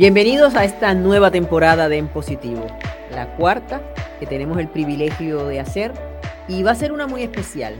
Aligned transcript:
Bienvenidos 0.00 0.54
a 0.54 0.64
esta 0.64 0.94
nueva 0.94 1.30
temporada 1.30 1.90
de 1.90 1.98
En 1.98 2.08
Positivo, 2.08 2.66
la 3.10 3.36
cuarta 3.36 3.82
que 4.18 4.24
tenemos 4.24 4.56
el 4.56 4.66
privilegio 4.66 5.46
de 5.46 5.60
hacer 5.60 5.92
y 6.48 6.62
va 6.62 6.70
a 6.70 6.74
ser 6.74 6.92
una 6.92 7.06
muy 7.06 7.22
especial. 7.22 7.74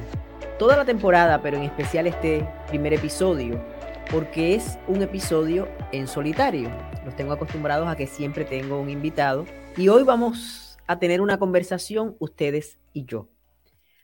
Toda 0.58 0.76
la 0.76 0.84
temporada, 0.84 1.40
pero 1.40 1.56
en 1.56 1.62
especial 1.62 2.06
este 2.06 2.46
primer 2.68 2.92
episodio, 2.92 3.64
porque 4.10 4.54
es 4.54 4.78
un 4.86 5.00
episodio 5.00 5.66
en 5.92 6.06
solitario. 6.06 6.68
Los 7.06 7.16
tengo 7.16 7.32
acostumbrados 7.32 7.88
a 7.88 7.96
que 7.96 8.06
siempre 8.06 8.44
tengo 8.44 8.78
un 8.78 8.90
invitado 8.90 9.46
y 9.78 9.88
hoy 9.88 10.02
vamos 10.02 10.76
a 10.86 10.98
tener 10.98 11.22
una 11.22 11.38
conversación 11.38 12.16
ustedes 12.18 12.78
y 12.92 13.06
yo. 13.06 13.30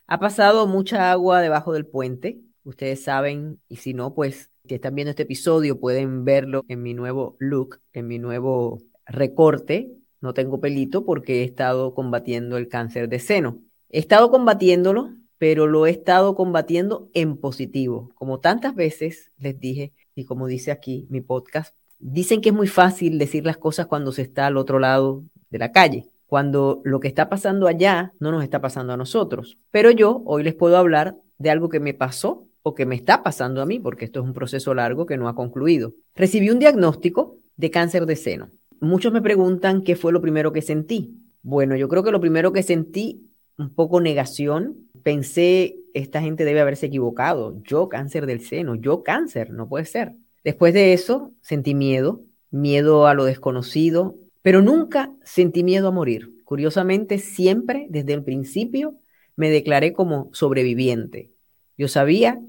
Ha 0.06 0.18
pasado 0.18 0.66
mucha 0.66 1.12
agua 1.12 1.42
debajo 1.42 1.74
del 1.74 1.84
puente, 1.84 2.40
ustedes 2.64 3.04
saben, 3.04 3.60
y 3.68 3.76
si 3.76 3.92
no, 3.92 4.14
pues 4.14 4.48
que 4.66 4.76
están 4.76 4.94
viendo 4.94 5.10
este 5.10 5.24
episodio 5.24 5.80
pueden 5.80 6.24
verlo 6.24 6.64
en 6.68 6.82
mi 6.82 6.94
nuevo 6.94 7.36
look, 7.38 7.80
en 7.92 8.06
mi 8.06 8.18
nuevo 8.18 8.82
recorte. 9.06 9.92
No 10.20 10.34
tengo 10.34 10.60
pelito 10.60 11.04
porque 11.04 11.40
he 11.40 11.44
estado 11.44 11.94
combatiendo 11.94 12.56
el 12.56 12.68
cáncer 12.68 13.08
de 13.08 13.18
seno. 13.18 13.60
He 13.90 13.98
estado 13.98 14.30
combatiéndolo, 14.30 15.10
pero 15.38 15.66
lo 15.66 15.86
he 15.86 15.90
estado 15.90 16.34
combatiendo 16.34 17.08
en 17.14 17.36
positivo. 17.36 18.10
Como 18.14 18.40
tantas 18.40 18.74
veces 18.74 19.30
les 19.38 19.58
dije, 19.58 19.92
y 20.14 20.24
como 20.24 20.46
dice 20.46 20.70
aquí 20.70 21.06
mi 21.10 21.20
podcast, 21.20 21.74
dicen 21.98 22.40
que 22.40 22.50
es 22.50 22.54
muy 22.54 22.68
fácil 22.68 23.18
decir 23.18 23.44
las 23.44 23.56
cosas 23.56 23.86
cuando 23.86 24.12
se 24.12 24.22
está 24.22 24.46
al 24.46 24.56
otro 24.56 24.78
lado 24.78 25.24
de 25.50 25.58
la 25.58 25.72
calle, 25.72 26.08
cuando 26.26 26.80
lo 26.84 27.00
que 27.00 27.08
está 27.08 27.28
pasando 27.28 27.66
allá 27.68 28.12
no 28.18 28.32
nos 28.32 28.42
está 28.42 28.60
pasando 28.60 28.92
a 28.92 28.96
nosotros. 28.96 29.58
Pero 29.70 29.90
yo 29.90 30.22
hoy 30.24 30.42
les 30.42 30.54
puedo 30.54 30.76
hablar 30.76 31.16
de 31.38 31.50
algo 31.50 31.68
que 31.68 31.80
me 31.80 31.94
pasó 31.94 32.46
o 32.68 32.74
que 32.74 32.84
me 32.84 32.96
está 32.96 33.22
pasando 33.22 33.62
a 33.62 33.64
mí, 33.64 33.78
porque 33.78 34.04
esto 34.04 34.18
es 34.18 34.26
un 34.26 34.32
proceso 34.32 34.74
largo 34.74 35.06
que 35.06 35.16
no 35.16 35.28
ha 35.28 35.36
concluido. 35.36 35.94
Recibí 36.16 36.50
un 36.50 36.58
diagnóstico 36.58 37.36
de 37.56 37.70
cáncer 37.70 38.06
de 38.06 38.16
seno. 38.16 38.50
Muchos 38.80 39.12
me 39.12 39.22
preguntan 39.22 39.84
qué 39.84 39.94
fue 39.94 40.12
lo 40.12 40.20
primero 40.20 40.52
que 40.52 40.62
sentí. 40.62 41.14
Bueno, 41.42 41.76
yo 41.76 41.88
creo 41.88 42.02
que 42.02 42.10
lo 42.10 42.20
primero 42.20 42.52
que 42.52 42.64
sentí, 42.64 43.30
un 43.56 43.72
poco 43.72 44.00
negación. 44.00 44.88
Pensé, 45.04 45.76
esta 45.94 46.20
gente 46.20 46.44
debe 46.44 46.60
haberse 46.60 46.86
equivocado. 46.86 47.56
Yo 47.62 47.88
cáncer 47.88 48.26
del 48.26 48.40
seno, 48.40 48.74
yo 48.74 49.04
cáncer, 49.04 49.52
no 49.52 49.68
puede 49.68 49.84
ser. 49.84 50.14
Después 50.42 50.74
de 50.74 50.92
eso, 50.92 51.30
sentí 51.42 51.72
miedo, 51.72 52.22
miedo 52.50 53.06
a 53.06 53.14
lo 53.14 53.26
desconocido, 53.26 54.16
pero 54.42 54.60
nunca 54.60 55.12
sentí 55.22 55.62
miedo 55.62 55.86
a 55.86 55.92
morir. 55.92 56.32
Curiosamente, 56.42 57.20
siempre 57.20 57.86
desde 57.90 58.14
el 58.14 58.24
principio 58.24 58.96
me 59.36 59.50
declaré 59.50 59.92
como 59.92 60.30
sobreviviente. 60.32 61.30
Yo 61.78 61.86
sabía 61.86 62.40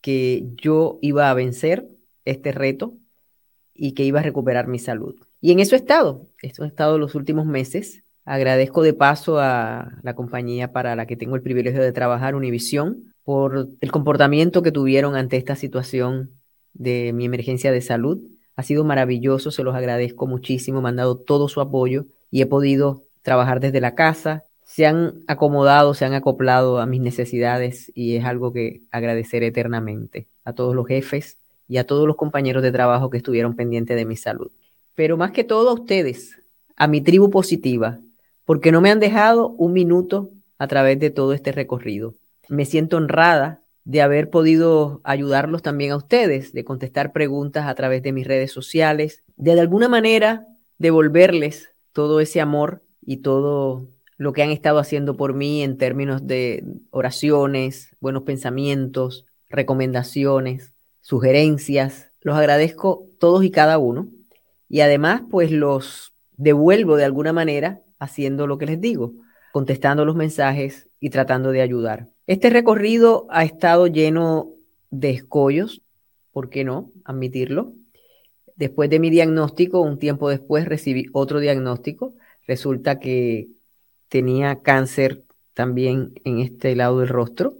que 0.00 0.46
yo 0.56 0.98
iba 1.02 1.30
a 1.30 1.34
vencer 1.34 1.88
este 2.24 2.52
reto 2.52 2.94
y 3.74 3.92
que 3.92 4.04
iba 4.04 4.20
a 4.20 4.22
recuperar 4.24 4.66
mi 4.66 4.78
salud. 4.78 5.16
Y 5.40 5.52
en 5.52 5.60
eso 5.60 5.76
he 5.76 5.78
estado, 5.78 6.26
eso 6.42 6.64
he 6.64 6.66
estado 6.66 6.98
los 6.98 7.14
últimos 7.14 7.46
meses. 7.46 8.02
Agradezco 8.24 8.82
de 8.82 8.92
paso 8.92 9.38
a 9.38 9.92
la 10.02 10.14
compañía 10.14 10.72
para 10.72 10.96
la 10.96 11.06
que 11.06 11.16
tengo 11.16 11.36
el 11.36 11.42
privilegio 11.42 11.80
de 11.80 11.92
trabajar, 11.92 12.34
Univisión, 12.34 13.14
por 13.24 13.68
el 13.80 13.92
comportamiento 13.92 14.62
que 14.62 14.72
tuvieron 14.72 15.14
ante 15.14 15.36
esta 15.36 15.54
situación 15.54 16.30
de 16.74 17.12
mi 17.12 17.24
emergencia 17.24 17.72
de 17.72 17.80
salud. 17.80 18.20
Ha 18.56 18.62
sido 18.62 18.84
maravilloso, 18.84 19.50
se 19.50 19.62
los 19.62 19.74
agradezco 19.74 20.26
muchísimo, 20.26 20.82
me 20.82 20.88
han 20.88 20.96
dado 20.96 21.16
todo 21.16 21.48
su 21.48 21.60
apoyo 21.60 22.06
y 22.30 22.42
he 22.42 22.46
podido 22.46 23.04
trabajar 23.22 23.60
desde 23.60 23.80
la 23.80 23.94
casa, 23.94 24.44
se 24.68 24.84
han 24.84 25.22
acomodado, 25.26 25.94
se 25.94 26.04
han 26.04 26.12
acoplado 26.12 26.78
a 26.78 26.84
mis 26.84 27.00
necesidades 27.00 27.90
y 27.94 28.16
es 28.16 28.26
algo 28.26 28.52
que 28.52 28.82
agradecer 28.90 29.42
eternamente 29.42 30.28
a 30.44 30.52
todos 30.52 30.76
los 30.76 30.86
jefes 30.86 31.38
y 31.68 31.78
a 31.78 31.86
todos 31.86 32.06
los 32.06 32.16
compañeros 32.16 32.62
de 32.62 32.70
trabajo 32.70 33.08
que 33.08 33.16
estuvieron 33.16 33.56
pendientes 33.56 33.96
de 33.96 34.04
mi 34.04 34.14
salud. 34.14 34.50
Pero 34.94 35.16
más 35.16 35.30
que 35.30 35.42
todo 35.42 35.70
a 35.70 35.72
ustedes, 35.72 36.38
a 36.76 36.86
mi 36.86 37.00
tribu 37.00 37.30
positiva, 37.30 37.98
porque 38.44 38.70
no 38.70 38.82
me 38.82 38.90
han 38.90 39.00
dejado 39.00 39.48
un 39.52 39.72
minuto 39.72 40.28
a 40.58 40.68
través 40.68 41.00
de 41.00 41.08
todo 41.08 41.32
este 41.32 41.50
recorrido. 41.50 42.14
Me 42.48 42.66
siento 42.66 42.98
honrada 42.98 43.62
de 43.84 44.02
haber 44.02 44.28
podido 44.28 45.00
ayudarlos 45.02 45.62
también 45.62 45.92
a 45.92 45.96
ustedes, 45.96 46.52
de 46.52 46.64
contestar 46.64 47.12
preguntas 47.12 47.66
a 47.66 47.74
través 47.74 48.02
de 48.02 48.12
mis 48.12 48.26
redes 48.26 48.52
sociales, 48.52 49.22
de 49.38 49.54
de 49.54 49.62
alguna 49.62 49.88
manera 49.88 50.46
devolverles 50.76 51.70
todo 51.94 52.20
ese 52.20 52.42
amor 52.42 52.82
y 53.00 53.18
todo 53.18 53.86
lo 54.18 54.32
que 54.32 54.42
han 54.42 54.50
estado 54.50 54.80
haciendo 54.80 55.16
por 55.16 55.32
mí 55.32 55.62
en 55.62 55.78
términos 55.78 56.26
de 56.26 56.64
oraciones, 56.90 57.96
buenos 58.00 58.24
pensamientos, 58.24 59.24
recomendaciones, 59.48 60.72
sugerencias. 61.00 62.10
Los 62.20 62.36
agradezco 62.36 63.06
todos 63.20 63.44
y 63.44 63.50
cada 63.50 63.78
uno. 63.78 64.08
Y 64.68 64.80
además, 64.80 65.22
pues 65.30 65.52
los 65.52 66.12
devuelvo 66.36 66.96
de 66.96 67.04
alguna 67.04 67.32
manera 67.32 67.80
haciendo 68.00 68.48
lo 68.48 68.58
que 68.58 68.66
les 68.66 68.80
digo, 68.80 69.12
contestando 69.52 70.04
los 70.04 70.16
mensajes 70.16 70.88
y 70.98 71.10
tratando 71.10 71.52
de 71.52 71.62
ayudar. 71.62 72.08
Este 72.26 72.50
recorrido 72.50 73.26
ha 73.30 73.44
estado 73.44 73.86
lleno 73.86 74.50
de 74.90 75.10
escollos, 75.10 75.80
¿por 76.32 76.50
qué 76.50 76.64
no 76.64 76.90
admitirlo? 77.04 77.72
Después 78.56 78.90
de 78.90 78.98
mi 78.98 79.10
diagnóstico, 79.10 79.80
un 79.80 79.98
tiempo 80.00 80.28
después 80.28 80.64
recibí 80.64 81.06
otro 81.12 81.38
diagnóstico. 81.38 82.14
Resulta 82.48 82.98
que 82.98 83.48
tenía 84.08 84.60
cáncer 84.62 85.22
también 85.54 86.12
en 86.24 86.38
este 86.38 86.74
lado 86.76 87.00
del 87.00 87.08
rostro. 87.08 87.54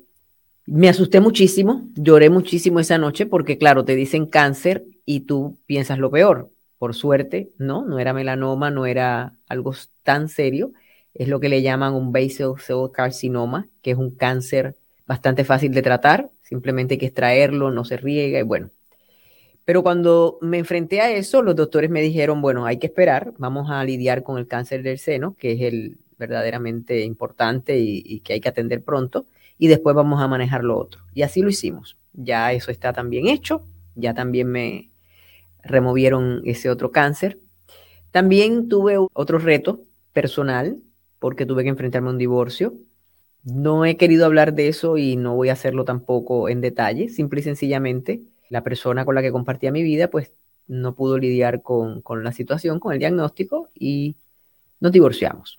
Me 0.66 0.88
asusté 0.88 1.20
muchísimo, 1.20 1.88
lloré 1.94 2.31
muchísimo 2.31 2.78
esa 2.78 2.98
noche 2.98 3.26
porque, 3.26 3.59
claro, 3.59 3.84
te 3.84 3.94
dicen 3.94 4.26
cáncer 4.26 4.84
y 5.04 5.20
tú 5.20 5.56
piensas 5.66 5.98
lo 5.98 6.10
peor. 6.10 6.50
Por 6.78 6.94
suerte, 6.94 7.50
no, 7.58 7.84
no 7.84 7.98
era 7.98 8.12
melanoma, 8.12 8.70
no 8.70 8.87
era 8.87 9.32
algo 9.48 9.75
tan 10.03 10.28
serio. 10.28 10.72
Es 11.14 11.28
lo 11.28 11.41
que 11.41 11.48
le 11.48 11.62
llaman 11.62 11.94
un 11.94 12.12
basal 12.12 12.54
cell 12.58 12.91
carcinoma, 12.92 13.66
que 13.82 13.92
es 13.92 13.97
un 13.97 14.10
cáncer 14.10 14.76
bastante 15.06 15.44
fácil 15.44 15.72
de 15.72 15.82
tratar. 15.82 16.31
Simplemente 16.42 16.94
hay 16.94 16.98
que 16.98 17.06
extraerlo, 17.06 17.70
no 17.70 17.84
se 17.84 17.97
riega 17.97 18.38
y 18.38 18.42
bueno. 18.42 18.70
Pero 19.64 19.82
cuando 19.82 20.38
me 20.41 20.58
enfrenté 20.58 21.00
a 21.00 21.10
eso, 21.10 21.42
los 21.42 21.56
doctores 21.56 21.91
me 21.91 22.00
dijeron, 22.00 22.41
bueno, 22.41 22.64
hay 22.64 22.78
que 22.78 22.87
esperar, 22.87 23.32
vamos 23.38 23.70
a 23.70 23.82
lidiar 23.84 24.22
con 24.22 24.38
el 24.38 24.47
cáncer 24.47 24.82
del 24.82 24.98
seno, 24.98 25.34
que 25.38 25.53
es 25.53 25.60
el 25.62 25.98
verdaderamente 26.19 27.05
importante 27.05 27.79
y, 27.79 28.21
que 28.21 28.34
hay 28.34 28.41
que 28.41 28.49
atender 28.49 28.83
pronto, 28.83 29.27
y 29.59 29.69
después 29.69 29.95
vamos 29.95 30.21
a 30.21 30.29
manejar 30.29 30.65
lo 30.65 30.79
otro. 30.79 31.03
Y 31.15 31.23
así 31.23 31.43
lo 31.43 31.49
hicimos. 31.49 31.97
Ya 32.12 32.53
eso 32.53 32.71
está 32.71 32.93
también 32.93 33.29
hecho, 33.29 33.65
ya 33.95 34.15
también 34.15 34.49
me 34.49 34.91
removieron 35.62 36.43
ese 36.45 36.71
otro 36.71 36.91
cáncer. 36.91 37.39
También 38.11 38.69
tuve 38.69 38.97
otro 39.12 39.39
reto 39.39 39.83
personal 40.12 40.79
porque 41.19 41.47
tuve 41.47 41.62
que 41.65 41.71
enfrentarme 41.71 42.09
a 42.09 42.12
un 42.12 42.19
divorcio. 42.19 42.75
No 43.45 43.85
he 43.85 43.97
querido 43.97 44.27
hablar 44.27 44.55
de 44.55 44.69
eso 44.69 44.97
y 44.97 45.17
no 45.17 45.35
voy 45.35 45.49
a 45.49 45.55
hacerlo 45.55 45.85
tampoco 45.85 46.49
en 46.49 46.61
detalle, 46.61 47.09
simple 47.09 47.41
y 47.41 47.45
sencillamente 47.45 48.23
la 48.50 48.62
persona 48.62 49.05
con 49.05 49.15
la 49.15 49.23
que 49.23 49.33
compartía 49.33 49.73
mi 49.73 49.83
vida 49.83 50.09
pues 50.11 50.33
no 50.67 50.95
pudo 50.95 51.19
lidiar 51.19 51.62
con, 51.62 52.03
con 52.03 52.25
la 52.25 52.33
situación, 52.33 52.79
con 52.79 52.93
el 52.93 52.99
diagnóstico 52.99 53.69
y 53.75 54.17
nos 54.81 54.93
divorciamos. 54.93 55.59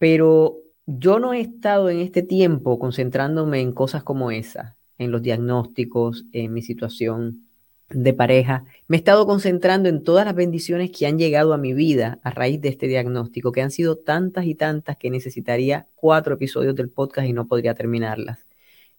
Pero 0.00 0.56
yo 0.86 1.18
no 1.18 1.34
he 1.34 1.42
estado 1.42 1.90
en 1.90 2.00
este 2.00 2.22
tiempo 2.22 2.78
concentrándome 2.78 3.60
en 3.60 3.72
cosas 3.72 4.02
como 4.02 4.30
esa, 4.30 4.78
en 4.96 5.10
los 5.10 5.20
diagnósticos, 5.20 6.24
en 6.32 6.54
mi 6.54 6.62
situación 6.62 7.46
de 7.90 8.14
pareja. 8.14 8.64
Me 8.88 8.96
he 8.96 8.98
estado 8.98 9.26
concentrando 9.26 9.90
en 9.90 10.02
todas 10.02 10.24
las 10.24 10.34
bendiciones 10.34 10.90
que 10.90 11.06
han 11.06 11.18
llegado 11.18 11.52
a 11.52 11.58
mi 11.58 11.74
vida 11.74 12.18
a 12.22 12.30
raíz 12.30 12.62
de 12.62 12.70
este 12.70 12.86
diagnóstico, 12.86 13.52
que 13.52 13.60
han 13.60 13.70
sido 13.70 13.98
tantas 13.98 14.46
y 14.46 14.54
tantas 14.54 14.96
que 14.96 15.10
necesitaría 15.10 15.86
cuatro 15.96 16.36
episodios 16.36 16.74
del 16.74 16.88
podcast 16.88 17.28
y 17.28 17.34
no 17.34 17.46
podría 17.46 17.74
terminarlas. 17.74 18.46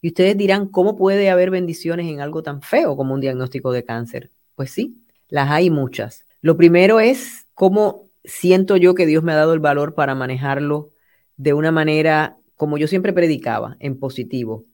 Y 0.01 0.09
ustedes 0.09 0.37
dirán, 0.37 0.67
¿cómo 0.67 0.95
puede 0.95 1.31
haber 1.31 1.49
bendiciones 1.49 2.05
en 2.05 2.21
algo 2.21 2.43
tan 2.43 2.61
feo 2.61 2.95
como 2.95 3.15
un 3.15 3.21
diagnóstico 3.21 3.71
de 3.71 3.83
cáncer? 3.83 4.29
Pues 4.53 4.69
sí, 4.69 5.01
las 5.29 5.49
hay 5.49 5.71
muchas. 5.71 6.25
Lo 6.41 6.57
primero 6.57 6.99
es 6.99 7.47
cómo 7.55 8.10
siento 8.23 8.77
yo 8.77 8.95
que 8.95 9.05
Dios 9.05 9.23
me 9.23 9.31
ha 9.31 9.35
dado 9.35 9.53
el 9.53 9.59
valor 9.59 9.93
para 9.93 10.15
manejarlo 10.15 10.91
de 11.37 11.53
una 11.53 11.71
manera, 11.71 12.37
como 12.55 12.77
yo 12.77 12.87
siempre 12.87 13.13
predicaba, 13.13 13.77
en 13.79 13.99
positivo. 13.99 14.65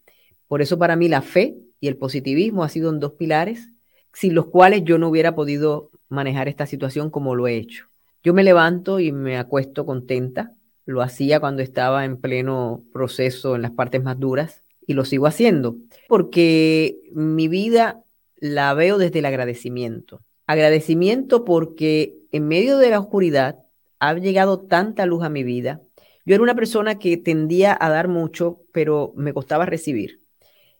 Por 0.48 0.62
eso 0.62 0.78
para 0.78 0.96
mí 0.96 1.08
la 1.08 1.22
fe 1.22 1.56
y 1.80 1.88
el 1.88 1.98
positivismo 1.98 2.64
ha 2.64 2.70
sido 2.70 2.92
dos 2.92 3.14
pilares 3.14 3.70
sin 4.14 4.34
los 4.34 4.48
cuales 4.48 4.84
yo 4.84 4.98
no 4.98 5.10
hubiera 5.10 5.36
podido 5.36 5.92
manejar 6.10 6.48
esta 6.48 6.66
situación 6.66 7.10
como 7.10 7.36
lo 7.36 7.48
he 7.48 7.56
hecho. 7.56 7.86
Yo 8.24 8.34
me 8.34 8.44
levanto 8.44 9.00
y 9.00 9.12
me 9.12 9.38
acuesto 9.38 9.86
contenta. 9.86 10.54
Lo 10.86 11.02
hacía 11.02 11.40
cuando 11.40 11.62
estaba 11.62 12.04
en 12.04 12.18
pleno 12.18 12.84
proceso 12.94 13.56
en 13.56 13.62
las 13.62 13.72
partes 13.72 14.02
más 14.02 14.20
duras 14.20 14.64
y 14.88 14.94
lo 14.94 15.06
sigo 15.06 15.28
haciendo 15.28 15.78
porque 16.08 16.98
mi 17.12 17.48
vida 17.48 18.04
la 18.38 18.74
veo 18.74 18.98
desde 18.98 19.20
el 19.20 19.26
agradecimiento. 19.26 20.22
Agradecimiento 20.48 21.46
porque 21.46 22.16
en 22.32 22.48
medio 22.48 22.78
de 22.78 22.90
la 22.90 23.00
oscuridad 23.00 23.60
ha 24.00 24.14
llegado 24.16 24.62
tanta 24.62 25.06
luz 25.06 25.24
a 25.24 25.30
mi 25.30 25.44
vida. 25.44 25.82
Yo 26.26 26.36
era 26.36 26.44
una 26.44 26.56
persona 26.56 26.98
que 26.98 27.18
tendía 27.18 27.78
a 27.80 27.90
dar 27.90 28.08
mucho, 28.08 28.62
pero 28.72 29.14
me 29.16 29.34
costaba 29.34 29.66
recibir. 29.66 30.22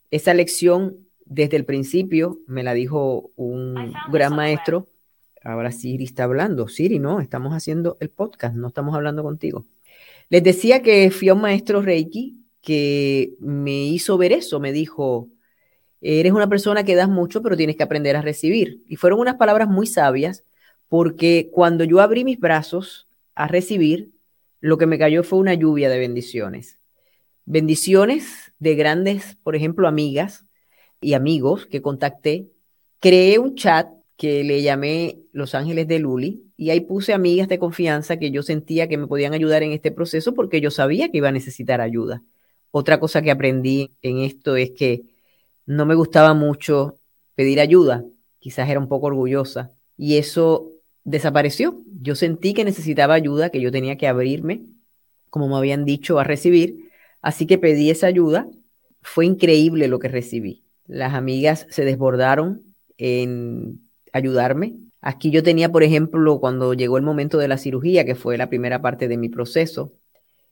Esa 0.10 0.34
lección 0.34 0.98
desde 1.26 1.58
el 1.58 1.66
principio 1.66 2.40
me 2.48 2.64
la 2.64 2.74
dijo 2.74 3.32
un 3.36 3.94
gran 4.10 4.36
maestro, 4.36 4.88
Ahora 5.48 5.72
Siri 5.72 6.04
está 6.04 6.26
hablando. 6.26 6.68
Siri, 6.68 7.00
no, 7.00 7.22
estamos 7.22 7.54
haciendo 7.54 7.96
el 8.02 8.10
podcast, 8.10 8.54
no 8.54 8.68
estamos 8.68 8.94
hablando 8.96 9.24
contigo. 9.24 9.66
Les 10.30 10.44
decía 10.44 10.82
que 10.82 11.10
fui 11.10 11.30
a 11.30 11.36
un 11.36 11.42
maestro 11.42 11.82
Reiki 11.82 12.36
que 12.62 13.34
me 13.40 13.86
hizo 13.86 14.18
ver 14.18 14.34
eso, 14.34 14.60
me 14.60 14.74
dijo, 14.74 15.30
eres 16.02 16.32
una 16.32 16.48
persona 16.48 16.84
que 16.84 16.96
das 16.96 17.10
mucho, 17.10 17.42
pero 17.42 17.58
tienes 17.58 17.76
que 17.76 17.84
aprender 17.84 18.16
a 18.16 18.22
recibir. 18.22 18.84
Y 18.88 18.96
fueron 18.96 19.20
unas 19.20 19.36
palabras 19.36 19.68
muy 19.68 19.88
sabias, 19.88 20.44
porque 20.90 21.50
cuando 21.52 21.84
yo 21.84 22.00
abrí 22.02 22.24
mis 22.24 22.40
brazos 22.40 23.08
a 23.36 23.48
recibir, 23.48 24.12
lo 24.60 24.78
que 24.78 24.88
me 24.88 24.98
cayó 24.98 25.24
fue 25.24 25.40
una 25.40 25.54
lluvia 25.54 25.90
de 25.90 26.00
bendiciones. 26.00 26.80
Bendiciones 27.46 28.52
de 28.60 28.76
grandes, 28.76 29.38
por 29.44 29.56
ejemplo, 29.56 29.88
amigas 29.88 30.46
y 31.02 31.14
amigos 31.14 31.66
que 31.66 31.82
contacté. 31.82 32.48
Creé 33.00 33.40
un 33.40 33.56
chat 33.56 33.88
que 34.18 34.44
le 34.44 34.62
llamé 34.64 35.20
Los 35.32 35.56
Ángeles 35.56 35.88
de 35.88 36.00
Luli 36.00 36.44
y 36.58 36.72
ahí 36.72 36.82
puse 36.82 37.14
amigas 37.14 37.48
de 37.48 37.60
confianza 37.60 38.18
que 38.18 38.32
yo 38.32 38.42
sentía 38.42 38.88
que 38.88 38.98
me 38.98 39.08
podían 39.08 39.34
ayudar 39.34 39.62
en 39.62 39.72
este 39.72 39.92
proceso 39.92 40.34
porque 40.34 40.60
yo 40.60 40.72
sabía 40.72 41.10
que 41.10 41.20
iba 41.20 41.30
a 41.30 41.32
necesitar 41.32 41.82
ayuda. 41.82 42.24
Otra 42.72 43.00
cosa 43.00 43.22
que 43.22 43.32
aprendí 43.32 43.92
en 44.02 44.20
esto 44.20 44.56
es 44.56 44.72
que 44.72 45.04
no 45.68 45.86
me 45.86 45.96
gustaba 45.96 46.34
mucho 46.34 46.98
pedir 47.36 47.60
ayuda, 47.60 48.04
quizás 48.40 48.70
era 48.70 48.80
un 48.80 48.88
poco 48.88 49.08
orgullosa 49.08 49.72
y 49.98 50.18
eso 50.18 50.72
desapareció. 51.04 51.82
Yo 52.02 52.16
sentí 52.16 52.54
que 52.54 52.66
necesitaba 52.66 53.14
ayuda, 53.14 53.50
que 53.50 53.62
yo 53.62 53.72
tenía 53.72 53.98
que 53.98 54.08
abrirme, 54.08 54.64
como 55.30 55.48
me 55.48 55.56
habían 55.56 55.86
dicho, 55.86 56.20
a 56.20 56.24
recibir, 56.24 56.90
así 57.22 57.46
que 57.46 57.58
pedí 57.58 57.90
esa 57.90 58.08
ayuda. 58.08 58.48
Fue 59.02 59.26
increíble 59.26 59.88
lo 59.88 60.00
que 60.00 60.08
recibí. 60.08 60.64
Las 60.88 61.14
amigas 61.14 61.68
se 61.70 61.86
desbordaron 61.86 62.64
en 62.98 63.82
ayudarme. 64.14 64.76
Aquí 65.02 65.32
yo 65.32 65.44
tenía, 65.44 65.72
por 65.72 65.84
ejemplo, 65.84 66.40
cuando 66.40 66.74
llegó 66.74 66.98
el 66.98 67.04
momento 67.04 67.38
de 67.38 67.48
la 67.48 67.58
cirugía, 67.58 68.06
que 68.06 68.16
fue 68.16 68.38
la 68.38 68.50
primera 68.50 68.82
parte 68.82 69.08
de 69.08 69.18
mi 69.18 69.30
proceso, 69.30 69.92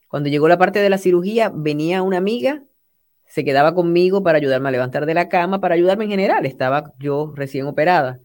cuando 0.09 0.29
llegó 0.29 0.47
la 0.47 0.57
parte 0.57 0.79
de 0.79 0.89
la 0.89 0.97
cirugía, 0.97 1.51
venía 1.53 2.01
una 2.01 2.17
amiga 2.17 2.63
se 3.35 3.43
quedaba 3.43 3.75
conmigo 3.75 4.23
para 4.23 4.37
ayudarme 4.37 4.69
a 4.69 4.71
levantar 4.71 5.05
de 5.05 5.13
la 5.13 5.27
cama, 5.27 5.59
para 5.59 5.75
ayudarme 5.75 6.05
en 6.05 6.11
general. 6.11 6.45
Estaba 6.45 6.93
yo 6.99 7.33
recién 7.35 7.65
operada. 7.65 8.21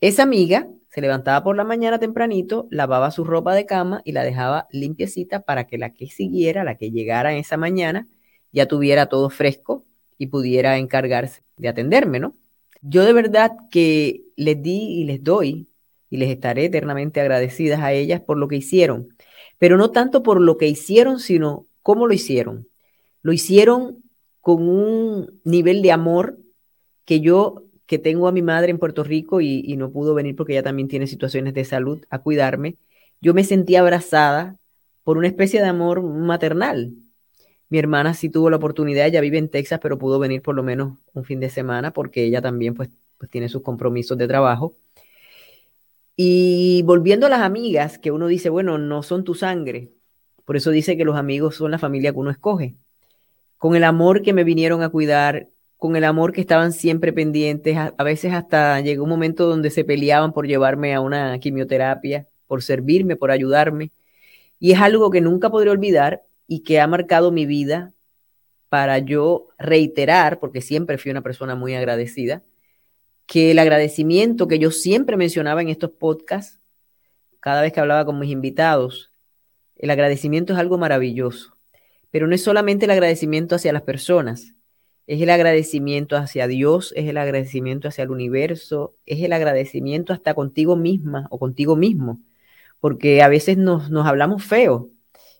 Esa 0.00 0.24
amiga 0.24 0.66
se 0.88 1.00
levantaba 1.00 1.44
por 1.44 1.56
la 1.56 1.62
mañana 1.62 2.00
tempranito, 2.00 2.66
lavaba 2.68 3.12
su 3.12 3.22
ropa 3.22 3.54
de 3.54 3.64
cama 3.64 4.02
y 4.04 4.10
la 4.10 4.24
dejaba 4.24 4.66
limpiecita 4.72 5.42
para 5.42 5.68
que 5.68 5.78
la 5.78 5.92
que 5.92 6.08
siguiera, 6.08 6.64
la 6.64 6.76
que 6.76 6.90
llegara 6.90 7.32
esa 7.36 7.56
mañana, 7.56 8.08
ya 8.50 8.66
tuviera 8.66 9.06
todo 9.06 9.30
fresco 9.30 9.84
y 10.18 10.26
pudiera 10.26 10.78
encargarse 10.78 11.44
de 11.56 11.68
atenderme, 11.68 12.18
¿no? 12.18 12.34
Yo 12.82 13.04
de 13.04 13.12
verdad 13.12 13.52
que 13.70 14.24
les 14.34 14.60
di 14.60 15.00
y 15.00 15.04
les 15.04 15.22
doy 15.22 15.68
y 16.08 16.16
les 16.16 16.28
estaré 16.28 16.64
eternamente 16.64 17.20
agradecidas 17.20 17.78
a 17.82 17.92
ellas 17.92 18.20
por 18.20 18.36
lo 18.36 18.48
que 18.48 18.56
hicieron, 18.56 19.14
pero 19.58 19.76
no 19.76 19.92
tanto 19.92 20.24
por 20.24 20.40
lo 20.40 20.56
que 20.56 20.66
hicieron, 20.66 21.20
sino 21.20 21.68
cómo 21.82 22.08
lo 22.08 22.14
hicieron. 22.14 22.66
Lo 23.22 23.32
hicieron 23.32 24.09
con 24.40 24.68
un 24.68 25.40
nivel 25.44 25.82
de 25.82 25.92
amor 25.92 26.38
que 27.04 27.20
yo, 27.20 27.64
que 27.86 27.98
tengo 27.98 28.28
a 28.28 28.32
mi 28.32 28.42
madre 28.42 28.70
en 28.70 28.78
Puerto 28.78 29.04
Rico 29.04 29.40
y, 29.40 29.76
no 29.76 29.90
pudo 29.90 30.14
venir 30.14 30.36
porque 30.36 30.52
ella 30.52 30.62
también 30.62 30.88
tiene 30.88 31.06
situaciones 31.06 31.54
de 31.54 31.64
salud 31.64 32.04
a 32.10 32.20
cuidarme, 32.20 32.76
yo 33.20 33.34
me 33.34 33.44
sentí 33.44 33.76
abrazada 33.76 34.56
por 35.04 35.18
una 35.18 35.28
especie 35.28 35.60
de 35.60 35.66
amor 35.66 36.02
maternal. 36.02 36.92
Mi 37.68 37.78
hermana 37.78 38.14
sí 38.14 38.30
tuvo 38.30 38.50
la 38.50 38.56
oportunidad, 38.56 39.06
ella 39.06 39.20
vive 39.20 39.38
en 39.38 39.48
Texas, 39.48 39.80
pero 39.82 39.98
pudo 39.98 40.18
venir 40.18 40.42
por 40.42 40.54
lo 40.54 40.62
menos 40.62 40.98
un 41.14 41.24
fin 41.24 41.40
de 41.40 41.50
semana 41.50 41.92
porque 41.92 42.24
ella 42.24 42.40
también 42.42 42.74
pues, 42.74 42.90
pues 43.18 43.30
tiene 43.30 43.48
sus 43.48 43.62
compromisos 43.62 44.18
de 44.18 44.26
trabajo. 44.26 44.74
Y 46.16 46.82
volviendo 46.82 47.26
a 47.26 47.30
las 47.30 47.40
amigas, 47.40 47.98
que 47.98 48.10
uno 48.10 48.26
dice, 48.26 48.50
bueno, 48.50 48.76
no 48.78 49.02
son 49.02 49.24
tu 49.24 49.34
sangre. 49.34 49.90
Por 50.44 50.56
eso 50.56 50.70
dice 50.70 50.96
que 50.96 51.04
los 51.04 51.16
amigos 51.16 51.56
son 51.56 51.70
la 51.70 51.78
familia 51.78 52.12
que 52.12 52.18
uno 52.18 52.30
escoge 52.30 52.76
con 53.60 53.76
el 53.76 53.84
amor 53.84 54.22
que 54.22 54.32
me 54.32 54.42
vinieron 54.42 54.82
a 54.82 54.88
cuidar, 54.88 55.48
con 55.76 55.94
el 55.94 56.04
amor 56.04 56.32
que 56.32 56.40
estaban 56.40 56.72
siempre 56.72 57.12
pendientes. 57.12 57.76
A, 57.76 58.02
veces 58.02 58.32
hasta 58.32 58.80
llegó 58.80 59.04
un 59.04 59.10
momento 59.10 59.46
donde 59.46 59.68
se 59.68 59.84
peleaban 59.84 60.32
por 60.32 60.46
llevarme 60.46 60.94
a 60.94 61.02
una 61.02 61.38
quimioterapia, 61.40 62.26
por 62.46 62.62
servirme, 62.62 63.16
por 63.16 63.30
ayudarme. 63.30 63.90
Y 64.58 64.72
es 64.72 64.80
algo 64.80 65.10
que 65.10 65.20
nunca 65.20 65.50
podré 65.50 65.68
olvidar 65.68 66.22
y 66.46 66.60
que 66.60 66.80
ha 66.80 66.86
marcado 66.86 67.32
mi 67.32 67.44
vida 67.44 67.92
para 68.70 68.96
yo 68.98 69.48
reiterar, 69.58 70.40
porque 70.40 70.62
siempre 70.62 70.96
fui 70.96 71.10
una 71.10 71.20
persona 71.20 71.54
muy 71.54 71.74
agradecida, 71.74 72.42
que 73.26 73.50
el 73.50 73.58
agradecimiento 73.58 74.48
que 74.48 74.58
yo 74.58 74.70
siempre 74.70 75.18
mencionaba 75.18 75.60
en 75.60 75.68
estos 75.68 75.90
podcasts, 75.90 76.58
cada 77.40 77.60
vez 77.60 77.74
que 77.74 77.80
hablaba 77.80 78.06
con 78.06 78.18
mis 78.18 78.30
invitados, 78.30 79.10
el 79.76 79.90
agradecimiento 79.90 80.54
es 80.54 80.58
algo 80.58 80.78
maravilloso. 80.78 81.59
Pero 82.10 82.26
no 82.26 82.34
es 82.34 82.42
solamente 82.42 82.86
el 82.86 82.90
agradecimiento 82.90 83.54
hacia 83.54 83.72
las 83.72 83.82
personas, 83.82 84.54
es 85.10 85.20
el 85.20 85.30
agradecimiento 85.30 86.16
hacia 86.16 86.46
Dios, 86.46 86.92
es 86.94 87.08
el 87.08 87.16
agradecimiento 87.16 87.88
hacia 87.88 88.04
el 88.04 88.10
universo, 88.10 88.94
es 89.06 89.20
el 89.22 89.32
agradecimiento 89.32 90.12
hasta 90.12 90.34
contigo 90.34 90.76
misma 90.76 91.26
o 91.30 91.38
contigo 91.40 91.74
mismo, 91.74 92.20
porque 92.78 93.20
a 93.20 93.28
veces 93.28 93.58
nos, 93.58 93.90
nos 93.90 94.06
hablamos 94.06 94.44
feo 94.44 94.88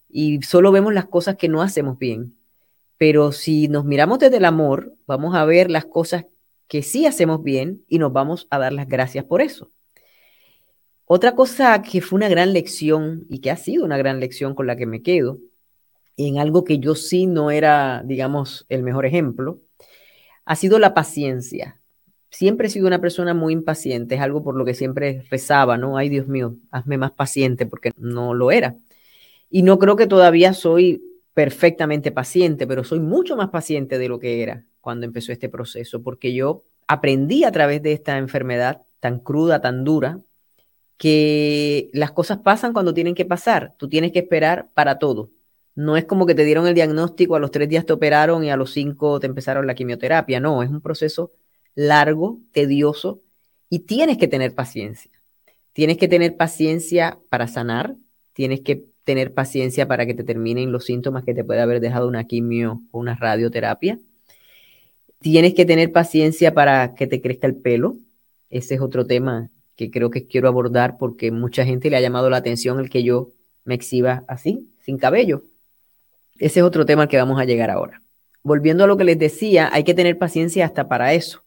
y 0.08 0.43
solo 0.43 0.72
vemos 0.72 0.93
las 0.93 1.06
cosas 1.06 1.37
que 1.37 1.49
no 1.49 1.62
hacemos 1.62 1.99
bien. 1.99 2.34
Pero 2.99 3.31
si 3.31 3.69
nos 3.69 3.84
miramos 3.84 4.19
desde 4.19 4.38
el 4.38 4.44
amor, 4.44 4.94
vamos 5.06 5.37
a 5.37 5.44
ver 5.44 5.70
las 5.70 5.84
cosas 5.84 6.26
que 6.66 6.82
sí 6.82 7.06
hacemos 7.06 7.43
bien 7.43 7.84
y 7.87 7.99
nos 7.99 8.12
vamos 8.12 8.49
a 8.50 8.58
dar 8.58 8.73
las 8.73 8.88
gracias 8.88 9.25
por 9.25 9.40
eso. 9.40 9.70
Otra 11.05 11.34
cosa 11.34 11.81
que 11.82 12.00
fue 12.00 12.16
una 12.16 12.28
gran 12.28 12.52
lección 12.52 13.25
y 13.28 13.38
que 13.38 13.50
ha 13.52 13.56
sido 13.56 13.84
una 13.84 13.99
gran 13.99 14.20
lección 14.20 14.55
con 14.56 14.66
la 14.66 14.76
que 14.76 14.87
me 14.87 15.02
quedo 15.02 15.38
en 16.28 16.38
algo 16.38 16.64
que 16.64 16.78
yo 16.78 16.94
sí 16.94 17.26
no 17.26 17.50
era, 17.50 18.02
digamos, 18.05 18.67
el 18.69 18.82
mejor 18.82 19.06
ejemplo, 19.06 19.61
ha 20.44 20.56
sido 20.56 20.78
la 20.78 20.94
paciencia. 20.94 21.81
Siempre 22.31 22.69
he 22.69 22.70
sido 22.70 22.87
una 22.87 23.00
persona 23.00 23.34
muy 23.34 23.52
impaciente, 23.52 24.14
es 24.14 24.20
algo 24.20 24.43
por 24.43 24.56
lo 24.56 24.64
que 24.64 24.75
siempre 24.75 25.25
rezaba, 25.31 25.76
¿no? 25.76 25.96
Ay, 25.96 26.08
Dios 26.08 26.28
mío, 26.28 26.56
hazme 26.70 26.99
más 26.99 27.12
paciente 27.12 27.67
porque 27.67 27.93
no 27.96 28.34
lo 28.34 28.50
era. 28.50 28.76
Y 29.50 29.62
no 29.62 29.78
creo 29.78 29.96
que 29.96 30.06
todavía 30.06 30.52
soy 30.52 31.02
perfectamente 31.34 32.12
paciente, 32.12 32.66
pero 32.66 32.84
soy 32.84 33.00
mucho 33.00 33.37
más 33.37 33.50
paciente 33.50 33.99
de 33.99 34.08
lo 34.08 34.19
que 34.19 34.43
era 34.43 34.64
cuando 34.81 35.06
empezó 35.06 35.32
este 35.32 35.49
proceso, 35.49 36.02
porque 36.02 36.32
yo 36.32 36.62
aprendí 36.87 37.44
a 37.44 37.52
través 37.52 37.82
de 37.82 37.93
esta 37.93 38.19
enfermedad 38.19 38.82
tan 39.00 39.20
cruda, 39.20 39.61
tan 39.61 39.84
dura, 39.84 40.20
que 40.96 41.88
las 41.94 42.12
cosas 42.12 42.38
pasan 42.38 42.73
cuando 42.75 42.93
tienen 42.93 43.14
que 43.14 43.25
pasar. 43.25 43.75
Tú 43.78 43.88
tienes 43.88 44.12
que 44.12 44.18
esperar 44.18 44.68
para 44.75 44.99
todo. 44.99 45.30
No 45.80 45.96
es 45.96 46.04
como 46.04 46.26
que 46.26 46.34
te 46.34 46.44
dieron 46.44 46.66
el 46.66 46.75
diagnóstico, 46.75 47.37
a 47.37 47.40
los 47.40 47.50
tres 47.50 47.66
días 47.66 47.87
te 47.87 47.94
operaron 47.94 48.44
y 48.44 48.50
a 48.50 48.56
los 48.58 48.70
cinco 48.70 49.18
te 49.18 49.26
empezaron 49.26 49.66
la 49.66 49.75
quimioterapia. 49.75 50.38
No, 50.38 50.62
es 50.62 50.68
un 50.68 50.82
proceso 50.82 51.32
largo, 51.75 52.38
tedioso 52.52 53.22
y 53.70 53.78
tienes 53.78 54.18
que 54.18 54.28
tener 54.28 54.54
paciencia. 54.54 55.10
Tienes 55.72 55.96
que 55.96 56.06
tener 56.06 56.37
paciencia 56.37 57.18
para 57.30 57.49
sanar, 57.49 57.96
tienes 58.34 58.60
que 58.60 58.84
tener 59.04 59.32
paciencia 59.32 59.88
para 59.88 60.04
que 60.04 60.12
te 60.12 60.22
terminen 60.22 60.70
los 60.70 60.84
síntomas 60.84 61.25
que 61.25 61.32
te 61.32 61.44
puede 61.44 61.62
haber 61.62 61.80
dejado 61.80 62.08
una 62.08 62.25
quimio 62.25 62.82
o 62.90 62.99
una 62.99 63.14
radioterapia. 63.14 63.99
Tienes 65.20 65.54
que 65.54 65.64
tener 65.64 65.92
paciencia 65.92 66.52
para 66.52 66.94
que 66.94 67.06
te 67.06 67.22
crezca 67.22 67.46
el 67.46 67.56
pelo. 67.56 67.96
Ese 68.50 68.75
es 68.75 68.82
otro 68.82 69.06
tema 69.06 69.49
que 69.76 69.90
creo 69.90 70.10
que 70.10 70.26
quiero 70.26 70.46
abordar 70.46 70.99
porque 70.99 71.30
mucha 71.30 71.64
gente 71.64 71.88
le 71.88 71.96
ha 71.96 72.02
llamado 72.02 72.28
la 72.28 72.37
atención 72.37 72.80
el 72.80 72.90
que 72.90 73.02
yo 73.02 73.30
me 73.64 73.76
exhiba 73.76 74.25
así, 74.28 74.68
sin 74.84 74.99
cabello. 74.99 75.44
Ese 76.40 76.61
es 76.61 76.66
otro 76.66 76.87
tema 76.87 77.02
al 77.02 77.09
que 77.09 77.18
vamos 77.18 77.38
a 77.38 77.44
llegar 77.44 77.70
ahora. 77.70 78.02
Volviendo 78.42 78.82
a 78.82 78.87
lo 78.87 78.97
que 78.97 79.04
les 79.04 79.18
decía, 79.18 79.68
hay 79.70 79.85
que 79.85 79.92
tener 79.92 80.16
paciencia 80.16 80.64
hasta 80.64 80.88
para 80.88 81.12
eso. 81.12 81.44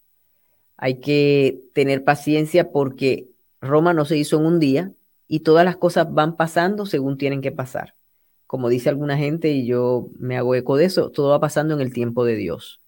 Hay 0.77 0.99
que 0.99 1.61
tener 1.73 2.03
paciencia 2.03 2.71
porque 2.71 3.27
Roma 3.59 3.93
no 3.93 4.05
se 4.05 4.17
hizo 4.17 4.39
en 4.39 4.45
un 4.45 4.59
día 4.59 4.91
y 5.27 5.39
todas 5.39 5.65
las 5.65 5.77
cosas 5.77 6.13
van 6.13 6.35
pasando 6.35 6.85
según 6.85 7.17
tienen 7.17 7.41
que 7.41 7.51
pasar. 7.51 7.95
Como 8.45 8.69
dice 8.69 8.89
alguna 8.89 9.17
gente, 9.17 9.49
y 9.51 9.65
yo 9.65 10.09
me 10.19 10.37
hago 10.37 10.53
eco 10.53 10.77
de 10.77 10.85
eso, 10.85 11.09
todo 11.09 11.31
va 11.31 11.39
pasando 11.39 11.73
en 11.73 11.81
el 11.81 11.91
tiempo 11.91 12.23
de 12.23 12.35
Dios. 12.35 12.79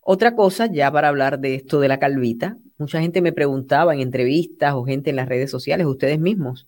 Otra 0.00 0.34
cosa, 0.34 0.66
ya 0.66 0.90
para 0.90 1.06
hablar 1.08 1.38
de 1.38 1.54
esto 1.54 1.78
de 1.78 1.86
la 1.86 2.00
calvita, 2.00 2.56
mucha 2.76 3.00
gente 3.00 3.22
me 3.22 3.32
preguntaba 3.32 3.94
en 3.94 4.00
entrevistas 4.00 4.74
o 4.74 4.82
gente 4.82 5.10
en 5.10 5.16
las 5.16 5.28
redes 5.28 5.48
sociales, 5.48 5.86
ustedes 5.86 6.18
mismos, 6.18 6.66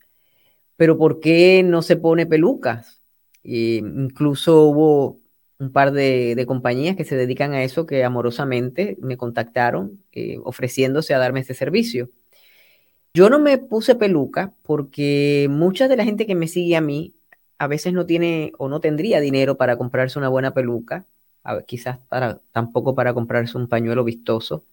pero 0.77 0.97
¿por 0.97 1.19
qué 1.19 1.65
no 1.65 1.83
se 1.83 1.97
pone 1.97 2.27
pelucas? 2.27 3.04
Incluso 3.45 4.63
hubo 4.63 5.19
un 5.59 5.73
par 5.73 5.93
de, 5.93 6.43
compañías 6.47 6.97
que 6.97 7.05
se 7.05 7.17
dedican 7.17 7.53
a 7.53 7.63
eso 7.63 7.87
que 7.87 8.05
amorosamente 8.05 8.97
me 9.01 9.17
contactaron 9.17 10.03
eh, 10.13 10.39
ofreciéndose 10.43 11.15
a 11.15 11.19
darme 11.19 11.41
ese 11.41 11.55
servicio. 11.55 12.11
Yo 13.15 13.31
no 13.31 13.39
me 13.39 13.59
puse 13.59 13.95
peluca 13.95 14.53
porque 14.63 15.47
mucha 15.51 15.87
de 15.87 15.97
la 15.97 16.05
gente 16.05 16.27
que 16.27 16.35
me 16.35 16.49
sigue 16.49 16.77
a 16.77 16.81
mí 16.81 17.15
a 17.59 17.69
veces 17.69 17.93
no 17.93 18.07
tiene 18.07 18.53
o 18.59 18.69
no 18.69 18.81
tendría 18.81 19.21
dinero 19.21 19.57
para 19.57 19.77
comprarse 19.77 20.19
una 20.19 20.29
buena 20.29 20.53
peluca, 20.53 21.07
quizás 21.67 21.99
para, 22.09 22.41
tampoco 22.53 22.95
para 22.95 23.15
comprarse 23.15 23.57
un 23.57 23.69
pañuelo 23.69 24.03
vistoso. 24.05 24.65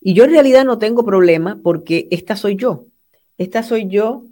Y 0.00 0.14
yo 0.14 0.24
en 0.24 0.30
realidad 0.30 0.64
no 0.64 0.78
tengo 0.78 1.04
problema 1.04 1.58
porque 1.62 2.08
esta 2.10 2.36
soy 2.36 2.56
yo. 2.56 2.86
Esta 3.38 3.62
soy 3.62 3.88
yo 3.88 4.26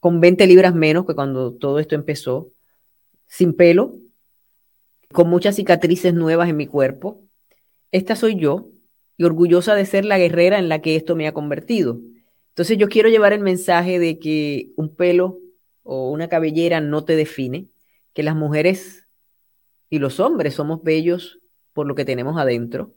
con 0.00 0.20
20 0.20 0.46
libras 0.46 0.74
menos 0.74 1.06
que 1.06 1.14
cuando 1.14 1.54
todo 1.54 1.78
esto 1.78 1.94
empezó, 1.94 2.50
sin 3.28 3.54
pelo, 3.54 3.94
con 5.12 5.28
muchas 5.28 5.56
cicatrices 5.56 6.14
nuevas 6.14 6.48
en 6.48 6.56
mi 6.56 6.66
cuerpo. 6.66 7.22
Esta 7.92 8.16
soy 8.16 8.36
yo 8.36 8.70
y 9.16 9.24
orgullosa 9.24 9.74
de 9.74 9.86
ser 9.86 10.04
la 10.04 10.18
guerrera 10.18 10.58
en 10.58 10.68
la 10.68 10.80
que 10.80 10.96
esto 10.96 11.16
me 11.16 11.26
ha 11.26 11.32
convertido. 11.32 12.00
Entonces 12.50 12.78
yo 12.78 12.88
quiero 12.88 13.08
llevar 13.08 13.32
el 13.32 13.40
mensaje 13.40 13.98
de 13.98 14.18
que 14.18 14.70
un 14.76 14.94
pelo 14.94 15.38
o 15.82 16.10
una 16.10 16.28
cabellera 16.28 16.80
no 16.80 17.04
te 17.04 17.16
define, 17.16 17.68
que 18.12 18.22
las 18.22 18.34
mujeres 18.34 19.06
y 19.90 19.98
los 19.98 20.20
hombres 20.20 20.54
somos 20.54 20.82
bellos 20.82 21.38
por 21.72 21.86
lo 21.86 21.94
que 21.94 22.04
tenemos 22.04 22.36
adentro. 22.38 22.94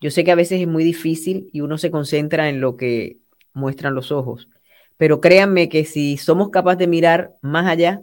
Yo 0.00 0.10
sé 0.10 0.24
que 0.24 0.32
a 0.32 0.36
veces 0.36 0.60
es 0.60 0.68
muy 0.68 0.84
difícil 0.84 1.48
y 1.52 1.60
uno 1.60 1.78
se 1.78 1.90
concentra 1.90 2.48
en 2.48 2.60
lo 2.60 2.76
que 2.76 3.18
muestran 3.54 3.94
los 3.94 4.12
ojos, 4.12 4.48
pero 4.96 5.20
créanme 5.20 5.68
que 5.68 5.84
si 5.84 6.16
somos 6.16 6.50
capaces 6.50 6.78
de 6.78 6.86
mirar 6.86 7.36
más 7.40 7.66
allá, 7.66 8.02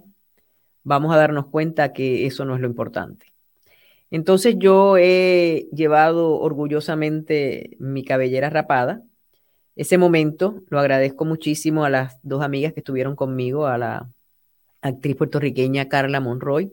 vamos 0.84 1.14
a 1.14 1.18
darnos 1.18 1.48
cuenta 1.48 1.94
que 1.94 2.26
eso 2.26 2.46
no 2.46 2.56
es 2.56 2.62
lo 2.62 2.68
importante. 2.68 3.34
Entonces 4.12 4.56
yo 4.60 4.98
he 4.98 5.68
llevado 5.74 6.40
orgullosamente 6.40 7.76
mi 7.80 8.04
cabellera 8.04 8.50
rapada. 8.50 9.02
Ese 9.76 9.98
momento 9.98 10.62
lo 10.70 10.80
agradezco 10.80 11.26
muchísimo 11.26 11.84
a 11.84 11.90
las 11.90 12.20
dos 12.22 12.44
amigas 12.44 12.74
que 12.74 12.82
estuvieron 12.82 13.16
conmigo, 13.16 13.66
a 13.66 13.78
la 13.80 14.10
actriz 14.82 15.16
puertorriqueña 15.16 15.90
Carla 15.90 16.20
Monroy 16.20 16.72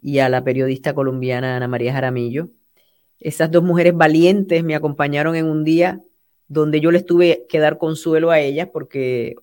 y 0.00 0.20
a 0.20 0.28
la 0.28 0.44
periodista 0.44 0.94
colombiana 0.94 1.56
Ana 1.56 1.66
María 1.66 1.92
Jaramillo. 1.92 2.50
Esas 3.18 3.50
dos 3.50 3.64
mujeres 3.64 3.94
valientes 3.96 4.62
me 4.62 4.76
acompañaron 4.76 5.34
en 5.34 5.46
un 5.46 5.64
día 5.64 6.00
donde 6.46 6.80
yo 6.80 6.90
les 6.90 7.04
tuve 7.04 7.46
que 7.48 7.58
dar 7.58 7.78
consuelo 7.78 8.30
a 8.30 8.40
ellas 8.40 8.68
porque 8.72 9.36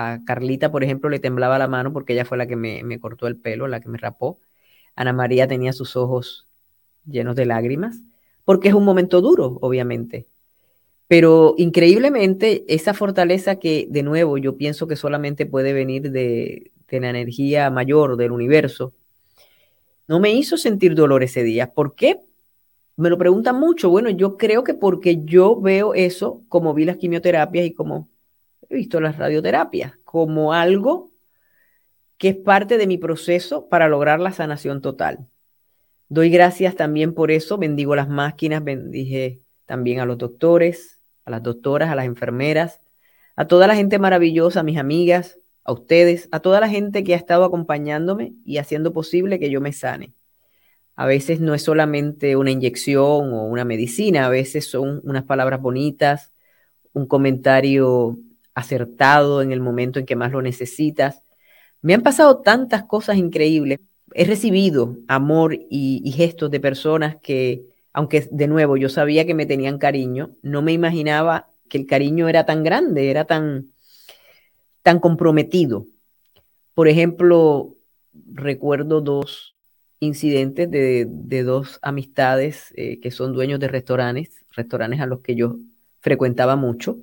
a 0.00 0.20
Carlita, 0.24 0.70
por 0.70 0.84
ejemplo, 0.84 1.10
le 1.10 1.18
temblaba 1.18 1.58
la 1.58 1.66
mano 1.66 1.92
porque 1.92 2.12
ella 2.12 2.24
fue 2.24 2.38
la 2.38 2.46
que 2.46 2.54
me, 2.54 3.00
cortó 3.00 3.26
el 3.26 3.36
pelo, 3.36 3.66
la 3.66 3.80
que 3.80 3.88
me 3.88 3.98
rapó. 3.98 4.38
Ana 4.94 5.12
María 5.12 5.48
tenía 5.48 5.72
sus 5.72 5.96
ojos 5.96 6.46
llenos 7.04 7.34
de 7.34 7.46
lágrimas 7.46 8.00
porque 8.44 8.68
es 8.68 8.74
un 8.74 8.84
momento 8.84 9.20
duro, 9.20 9.58
obviamente. 9.60 10.26
Pero 11.08 11.54
increíblemente, 11.58 12.64
esa 12.68 12.94
fortaleza 12.94 13.56
que, 13.56 13.88
de 13.90 14.04
nuevo, 14.04 14.38
yo 14.38 14.56
pienso 14.56 14.86
que 14.86 14.94
solamente 14.94 15.46
puede 15.46 15.72
venir 15.72 16.12
de, 16.12 16.70
de 16.88 17.00
la 17.00 17.10
energía 17.10 17.68
mayor 17.70 18.16
del 18.16 18.30
universo, 18.30 18.92
no 20.06 20.20
me 20.20 20.30
hizo 20.30 20.56
sentir 20.56 20.94
dolor 20.94 21.24
ese 21.24 21.42
día. 21.42 21.72
¿Por 21.72 21.96
qué? 21.96 22.20
Me 22.94 23.10
lo 23.10 23.18
preguntan 23.18 23.58
mucho. 23.58 23.90
Bueno, 23.90 24.10
yo 24.10 24.36
creo 24.36 24.62
que 24.62 24.74
porque 24.74 25.24
yo 25.24 25.60
veo 25.60 25.94
eso 25.94 26.42
como 26.48 26.72
vi 26.72 26.84
las 26.84 26.98
quimioterapias 26.98 27.66
y 27.66 27.72
como 27.72 28.08
he 28.68 28.74
visto 28.74 29.00
las 29.00 29.16
radioterapias, 29.16 29.94
como 30.04 30.52
algo 30.52 31.10
que 32.18 32.30
es 32.30 32.36
parte 32.36 32.78
de 32.78 32.86
mi 32.86 32.98
proceso 32.98 33.68
para 33.68 33.88
lograr 33.88 34.20
la 34.20 34.32
sanación 34.32 34.82
total. 34.82 35.28
Doy 36.08 36.30
gracias 36.30 36.74
también 36.74 37.14
por 37.14 37.30
eso, 37.30 37.58
bendigo 37.58 37.94
las 37.94 38.08
máquinas, 38.08 38.64
bendije 38.64 39.40
también 39.66 40.00
a 40.00 40.06
los 40.06 40.18
doctores, 40.18 41.00
a 41.24 41.30
las 41.30 41.42
doctoras, 41.42 41.90
a 41.90 41.94
las 41.94 42.06
enfermeras, 42.06 42.80
a 43.36 43.46
toda 43.46 43.66
la 43.66 43.76
gente 43.76 43.98
maravillosa, 43.98 44.60
a 44.60 44.62
mis 44.64 44.78
amigas, 44.78 45.38
a 45.64 45.72
ustedes, 45.72 46.28
a 46.32 46.40
toda 46.40 46.60
la 46.60 46.68
gente 46.68 47.04
que 47.04 47.14
ha 47.14 47.16
estado 47.16 47.44
acompañándome 47.44 48.32
y 48.44 48.56
haciendo 48.56 48.92
posible 48.92 49.38
que 49.38 49.50
yo 49.50 49.60
me 49.60 49.72
sane. 49.72 50.14
A 50.96 51.06
veces 51.06 51.40
no 51.40 51.54
es 51.54 51.62
solamente 51.62 52.34
una 52.36 52.50
inyección 52.50 53.32
o 53.32 53.44
una 53.44 53.64
medicina, 53.64 54.26
a 54.26 54.30
veces 54.30 54.68
son 54.68 55.00
unas 55.04 55.24
palabras 55.24 55.60
bonitas, 55.60 56.32
un 56.94 57.06
comentario 57.06 58.18
acertado 58.58 59.40
en 59.40 59.52
el 59.52 59.60
momento 59.60 60.00
en 60.00 60.06
que 60.06 60.16
más 60.16 60.32
lo 60.32 60.42
necesitas. 60.42 61.22
Me 61.80 61.94
han 61.94 62.02
pasado 62.02 62.38
tantas 62.38 62.82
cosas 62.82 63.16
increíbles. 63.16 63.78
He 64.14 64.24
recibido 64.24 64.96
amor 65.06 65.56
y, 65.70 66.12
gestos 66.16 66.50
de 66.50 66.58
personas 66.58 67.16
que, 67.22 67.62
aunque 67.92 68.26
de 68.32 68.48
nuevo 68.48 68.76
yo 68.76 68.88
sabía 68.88 69.24
que 69.26 69.34
me 69.34 69.46
tenían 69.46 69.78
cariño, 69.78 70.30
no 70.42 70.60
me 70.60 70.72
imaginaba 70.72 71.48
que 71.68 71.78
el 71.78 71.86
cariño 71.86 72.28
era 72.28 72.46
tan 72.46 72.64
grande, 72.64 73.10
era 73.10 73.26
tan, 73.26 73.68
tan 74.82 74.98
comprometido. 74.98 75.86
Por 76.74 76.88
ejemplo, 76.88 77.76
recuerdo 78.32 79.00
dos 79.00 79.54
incidentes 80.00 80.68
de, 80.68 81.42
dos 81.44 81.78
amistades 81.82 82.72
eh, 82.76 82.98
que 82.98 83.12
son 83.12 83.32
dueños 83.32 83.60
de 83.60 83.68
restaurantes, 83.68 84.44
restaurantes 84.50 85.00
a 85.00 85.06
los 85.06 85.20
que 85.20 85.36
yo 85.36 85.58
frecuentaba 86.00 86.56
mucho 86.56 86.98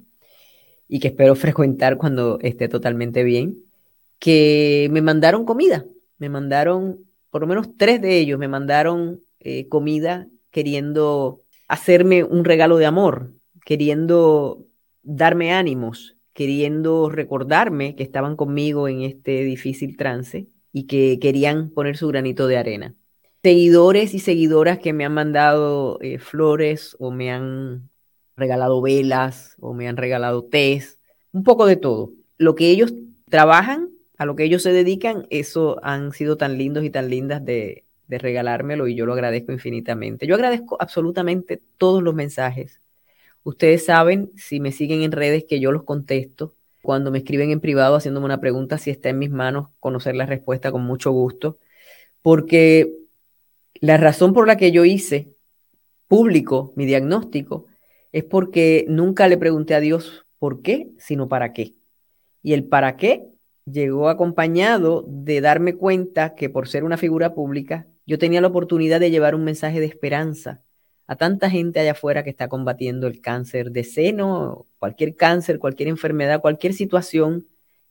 y 0.87 0.99
que 0.99 1.09
espero 1.09 1.35
frecuentar 1.35 1.97
cuando 1.97 2.39
esté 2.41 2.67
totalmente 2.67 3.23
bien, 3.23 3.63
que 4.19 4.87
me 4.91 5.01
mandaron 5.01 5.45
comida, 5.45 5.85
me 6.17 6.29
mandaron, 6.29 7.05
por 7.29 7.41
lo 7.41 7.47
menos 7.47 7.75
tres 7.77 8.01
de 8.01 8.17
ellos, 8.17 8.39
me 8.39 8.47
mandaron 8.47 9.21
eh, 9.39 9.67
comida 9.67 10.27
queriendo 10.51 11.41
hacerme 11.67 12.23
un 12.23 12.45
regalo 12.45 12.77
de 12.77 12.85
amor, 12.85 13.33
queriendo 13.65 14.65
darme 15.03 15.53
ánimos 15.53 16.15
queriendo 16.35 17.09
recordarme 17.09 17.95
que 17.95 18.03
estaban 18.03 18.35
conmigo 18.35 18.89
en 18.89 19.01
este 19.01 19.45
difícil 19.45 19.95
trance 19.95 20.47
y 20.73 20.83
que 20.83 21.17
querían 21.17 21.69
poner 21.69 21.95
su 21.95 22.09
granito 22.09 22.45
de 22.47 22.57
arena. 22.57 22.93
Seguidores 23.41 24.13
y 24.13 24.19
seguidoras 24.19 24.79
que 24.79 24.91
me 24.91 25.05
han 25.05 25.13
mandado 25.13 25.97
eh, 26.01 26.19
flores 26.19 26.97
o 26.99 27.09
me 27.09 27.31
han 27.31 27.89
regalado 28.35 28.81
velas 28.81 29.55
o 29.59 29.73
me 29.73 29.87
han 29.87 29.97
regalado 29.97 30.43
tés, 30.43 30.99
un 31.31 31.43
poco 31.43 31.65
de 31.65 31.75
todo. 31.75 32.11
Lo 32.37 32.55
que 32.55 32.69
ellos 32.69 32.93
trabajan, 33.29 33.89
a 34.17 34.25
lo 34.25 34.35
que 34.35 34.43
ellos 34.43 34.63
se 34.63 34.71
dedican, 34.73 35.27
eso 35.29 35.79
han 35.83 36.11
sido 36.11 36.37
tan 36.37 36.57
lindos 36.57 36.83
y 36.83 36.89
tan 36.89 37.09
lindas 37.09 37.43
de, 37.43 37.85
de 38.07 38.17
regalármelo 38.17 38.87
y 38.87 38.95
yo 38.95 39.05
lo 39.05 39.13
agradezco 39.13 39.51
infinitamente. 39.51 40.27
Yo 40.27 40.35
agradezco 40.35 40.77
absolutamente 40.79 41.61
todos 41.77 42.03
los 42.03 42.13
mensajes 42.13 42.81
Ustedes 43.45 43.85
saben, 43.85 44.31
si 44.35 44.59
me 44.59 44.71
siguen 44.71 45.03
en 45.03 45.11
redes, 45.11 45.45
que 45.47 45.59
yo 45.59 45.71
los 45.71 45.83
contesto. 45.83 46.55
Cuando 46.81 47.11
me 47.11 47.19
escriben 47.19 47.51
en 47.51 47.59
privado 47.59 47.95
haciéndome 47.95 48.25
una 48.25 48.41
pregunta, 48.41 48.79
si 48.79 48.89
está 48.89 49.09
en 49.09 49.19
mis 49.19 49.29
manos, 49.29 49.69
conocer 49.79 50.15
la 50.15 50.25
respuesta 50.25 50.71
con 50.71 50.83
mucho 50.83 51.11
gusto. 51.11 51.59
Porque 52.23 52.91
la 53.75 53.97
razón 53.97 54.33
por 54.33 54.47
la 54.47 54.57
que 54.57 54.71
yo 54.71 54.83
hice 54.83 55.29
público 56.07 56.73
mi 56.75 56.87
diagnóstico 56.87 57.67
es 58.15 58.23
porque 58.23 58.85
nunca 58.87 59.27
le 59.27 59.37
pregunté 59.37 59.75
a 59.75 59.81
Dios 59.81 60.25
por 60.39 60.61
qué, 60.61 60.89
sino 60.97 61.27
para 61.27 61.51
qué. 61.51 61.73
Y 62.41 62.53
el 62.53 62.63
para 62.63 62.95
qué 62.95 63.27
llegó 63.65 64.07
acompañado 64.07 65.03
de 65.05 65.41
darme 65.41 65.75
cuenta 65.75 66.33
que 66.33 66.49
por 66.49 66.69
ser 66.69 66.85
una 66.85 66.95
figura 66.95 67.33
pública, 67.33 67.87
yo 68.05 68.17
tenía 68.17 68.39
la 68.39 68.47
oportunidad 68.47 69.01
de 69.01 69.11
llevar 69.11 69.35
un 69.35 69.43
mensaje 69.43 69.81
de 69.81 69.87
esperanza 69.87 70.61
a 71.07 71.17
tanta 71.17 71.49
gente 71.49 71.81
allá 71.81 71.91
afuera 71.91 72.23
que 72.23 72.29
está 72.29 72.47
combatiendo 72.47 73.05
el 73.07 73.19
cáncer 73.19 73.71
de 73.71 73.83
seno, 73.83 74.65
cualquier 74.79 75.17
cáncer, 75.17 75.59
cualquier 75.59 75.89
enfermedad, 75.89 76.39
cualquier 76.39 76.73
situación 76.73 77.47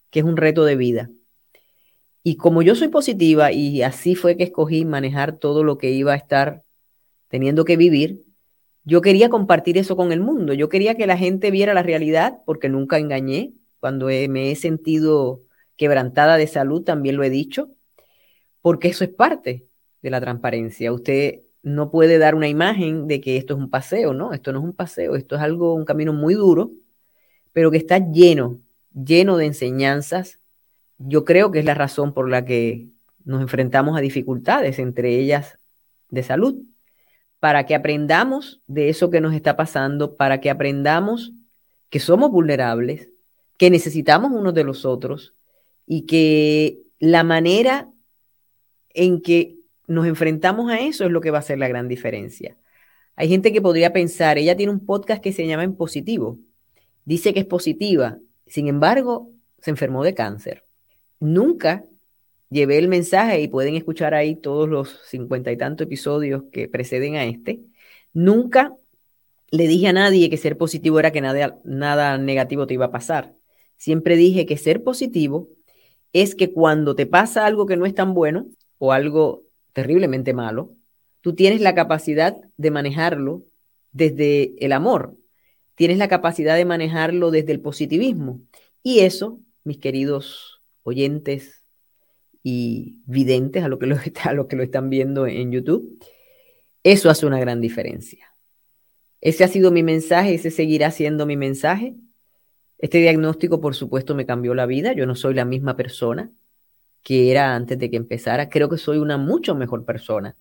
que 0.08 0.20
es 0.20 0.24
un 0.24 0.38
reto 0.38 0.64
de 0.64 0.76
vida. 0.76 1.10
Y 2.22 2.36
como 2.36 2.62
yo 2.62 2.74
soy 2.74 2.88
positiva 2.88 3.52
y 3.52 3.82
así 3.82 4.14
fue 4.14 4.38
que 4.38 4.44
escogí 4.44 4.86
manejar 4.86 5.36
todo 5.36 5.64
lo 5.64 5.76
que 5.76 5.90
iba 5.90 6.14
a 6.14 6.16
estar 6.16 6.64
teniendo 7.28 7.66
que 7.66 7.76
vivir, 7.76 8.24
yo 8.84 9.00
quería 9.00 9.30
compartir 9.30 9.78
eso 9.78 9.96
con 9.96 10.12
el 10.12 10.20
mundo. 10.20 10.52
Yo 10.52 10.68
quería 10.68 10.94
que 10.94 11.06
la 11.06 11.16
gente 11.16 11.50
viera 11.50 11.74
la 11.74 11.82
realidad 11.82 12.38
porque 12.44 12.68
nunca 12.68 12.98
engañé. 12.98 13.54
Cuando 13.80 14.06
me 14.06 14.50
he 14.50 14.56
sentido 14.56 15.42
quebrantada 15.76 16.36
de 16.36 16.46
salud, 16.46 16.82
también 16.82 17.16
lo 17.16 17.24
he 17.24 17.30
dicho, 17.30 17.70
porque 18.62 18.88
eso 18.88 19.04
es 19.04 19.10
parte 19.10 19.66
de 20.02 20.10
la 20.10 20.20
transparencia. 20.20 20.92
Usted 20.92 21.40
no 21.62 21.90
puede 21.90 22.18
dar 22.18 22.34
una 22.34 22.48
imagen 22.48 23.06
de 23.06 23.20
que 23.20 23.36
esto 23.36 23.54
es 23.54 23.60
un 23.60 23.70
paseo, 23.70 24.12
¿no? 24.12 24.32
Esto 24.32 24.52
no 24.52 24.60
es 24.60 24.64
un 24.64 24.74
paseo, 24.74 25.16
esto 25.16 25.36
es 25.36 25.42
algo, 25.42 25.74
un 25.74 25.84
camino 25.84 26.12
muy 26.12 26.34
duro, 26.34 26.70
pero 27.52 27.70
que 27.70 27.78
está 27.78 27.98
lleno, 27.98 28.60
lleno 28.92 29.36
de 29.36 29.46
enseñanzas. 29.46 30.38
Yo 30.98 31.24
creo 31.24 31.50
que 31.50 31.60
es 31.60 31.64
la 31.64 31.74
razón 31.74 32.12
por 32.12 32.28
la 32.30 32.44
que 32.44 32.88
nos 33.24 33.40
enfrentamos 33.40 33.96
a 33.96 34.00
dificultades, 34.00 34.78
entre 34.78 35.18
ellas 35.18 35.58
de 36.10 36.22
salud, 36.22 36.56
para 37.44 37.66
que 37.66 37.74
aprendamos 37.74 38.62
de 38.66 38.88
eso 38.88 39.10
que 39.10 39.20
nos 39.20 39.34
está 39.34 39.54
pasando, 39.54 40.16
para 40.16 40.40
que 40.40 40.48
aprendamos 40.48 41.34
que 41.90 42.00
somos 42.00 42.30
vulnerables, 42.30 43.10
que 43.58 43.68
necesitamos 43.68 44.32
unos 44.32 44.54
de 44.54 44.64
los 44.64 44.86
otros 44.86 45.34
y 45.86 46.06
que 46.06 46.78
la 47.00 47.22
manera 47.22 47.90
en 48.94 49.20
que 49.20 49.56
nos 49.86 50.06
enfrentamos 50.06 50.70
a 50.70 50.80
eso 50.80 51.04
es 51.04 51.10
lo 51.10 51.20
que 51.20 51.30
va 51.30 51.36
a 51.36 51.40
hacer 51.40 51.58
la 51.58 51.68
gran 51.68 51.86
diferencia. 51.86 52.56
Hay 53.14 53.28
gente 53.28 53.52
que 53.52 53.60
podría 53.60 53.92
pensar, 53.92 54.38
ella 54.38 54.56
tiene 54.56 54.72
un 54.72 54.86
podcast 54.86 55.22
que 55.22 55.34
se 55.34 55.46
llama 55.46 55.64
En 55.64 55.76
Positivo, 55.76 56.38
dice 57.04 57.34
que 57.34 57.40
es 57.40 57.46
positiva, 57.46 58.16
sin 58.46 58.68
embargo, 58.68 59.28
se 59.58 59.68
enfermó 59.68 60.02
de 60.02 60.14
cáncer. 60.14 60.64
Nunca 61.20 61.84
llevé 62.50 62.78
el 62.78 62.88
mensaje 62.88 63.40
y 63.40 63.48
pueden 63.48 63.74
escuchar 63.74 64.14
ahí 64.14 64.36
todos 64.36 64.68
los 64.68 65.00
cincuenta 65.06 65.52
y 65.52 65.56
tantos 65.56 65.86
episodios 65.86 66.44
que 66.52 66.68
preceden 66.68 67.16
a 67.16 67.24
este. 67.24 67.60
Nunca 68.12 68.74
le 69.50 69.68
dije 69.68 69.88
a 69.88 69.92
nadie 69.92 70.30
que 70.30 70.36
ser 70.36 70.56
positivo 70.58 70.98
era 70.98 71.12
que 71.12 71.20
nada, 71.20 71.60
nada 71.64 72.18
negativo 72.18 72.66
te 72.66 72.74
iba 72.74 72.86
a 72.86 72.90
pasar. 72.90 73.34
siempre 73.76 74.16
dije 74.16 74.46
que 74.46 74.56
ser 74.56 74.82
positivo 74.82 75.48
es 76.12 76.34
que 76.34 76.52
cuando 76.52 76.94
te 76.94 77.06
pasa 77.06 77.44
algo 77.44 77.66
que 77.66 77.76
no 77.76 77.86
es 77.86 77.94
tan 77.94 78.14
bueno 78.14 78.46
o 78.78 78.92
algo 78.92 79.42
terriblemente 79.72 80.32
malo, 80.32 80.74
tú 81.20 81.34
tienes 81.34 81.60
la 81.60 81.74
capacidad 81.74 82.36
de 82.56 82.70
manejarlo 82.70 83.42
desde 83.92 84.54
el 84.64 84.72
amor, 84.72 85.16
tienes 85.74 85.98
la 85.98 86.08
capacidad 86.08 86.56
de 86.56 86.64
manejarlo 86.64 87.30
desde 87.30 87.52
el 87.52 87.60
positivismo. 87.60 88.40
Y 88.82 89.00
eso, 89.00 89.40
mis 89.64 89.78
queridos 89.78 90.62
oyentes 90.84 91.63
y 92.44 93.00
videntes 93.06 93.64
a 93.64 93.68
lo 93.68 93.80
que 93.80 93.86
lo, 93.86 93.96
a 94.24 94.32
lo, 94.32 94.46
que 94.46 94.54
lo 94.54 94.62
están 94.62 94.90
viendo 94.90 95.26
en 95.26 95.50
YouTube, 95.50 95.98
eso 96.84 97.10
hace 97.10 97.26
una 97.26 97.40
gran 97.40 97.60
diferencia. 97.60 98.32
Ese 99.20 99.42
ha 99.42 99.48
sido 99.48 99.72
mi 99.72 99.82
mensaje, 99.82 100.34
ese 100.34 100.50
seguirá 100.50 100.90
siendo 100.92 101.24
mi 101.24 101.36
mensaje. 101.36 101.96
Este 102.78 102.98
diagnóstico, 102.98 103.60
por 103.60 103.74
supuesto, 103.74 104.14
me 104.14 104.26
cambió 104.26 104.54
la 104.54 104.66
vida. 104.66 104.92
Yo 104.92 105.06
no 105.06 105.14
soy 105.14 105.32
la 105.32 105.46
misma 105.46 105.74
persona 105.76 106.30
que 107.02 107.30
era 107.30 107.54
antes 107.54 107.78
de 107.78 107.90
que 107.90 107.96
empezara. 107.96 108.50
Creo 108.50 108.68
que 108.68 108.76
soy 108.76 108.98
una 108.98 109.16
mucho 109.16 109.54
mejor 109.54 109.86
persona 109.86 110.36